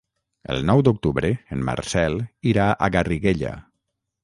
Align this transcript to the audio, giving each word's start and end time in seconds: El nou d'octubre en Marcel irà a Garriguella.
El 0.53 0.63
nou 0.69 0.81
d'octubre 0.87 1.31
en 1.57 1.61
Marcel 1.69 2.19
irà 2.55 2.69
a 2.71 2.91
Garriguella. 2.99 3.57